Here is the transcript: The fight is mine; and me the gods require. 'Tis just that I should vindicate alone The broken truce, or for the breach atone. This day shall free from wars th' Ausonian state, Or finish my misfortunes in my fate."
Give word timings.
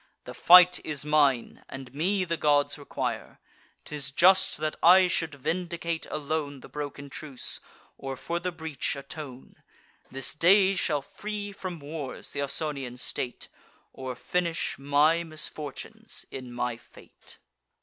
The 0.23 0.33
fight 0.33 0.83
is 0.83 1.05
mine; 1.05 1.63
and 1.69 1.93
me 1.93 2.25
the 2.25 2.35
gods 2.35 2.79
require. 2.79 3.39
'Tis 3.85 4.09
just 4.09 4.57
that 4.57 4.75
I 4.81 5.07
should 5.07 5.35
vindicate 5.35 6.07
alone 6.09 6.61
The 6.61 6.67
broken 6.69 7.07
truce, 7.07 7.59
or 7.99 8.17
for 8.17 8.39
the 8.39 8.51
breach 8.51 8.95
atone. 8.95 9.61
This 10.09 10.33
day 10.33 10.73
shall 10.73 11.03
free 11.03 11.51
from 11.51 11.77
wars 11.77 12.31
th' 12.31 12.37
Ausonian 12.37 12.97
state, 12.97 13.47
Or 13.93 14.15
finish 14.15 14.75
my 14.79 15.23
misfortunes 15.23 16.25
in 16.31 16.51
my 16.51 16.77
fate." 16.77 17.37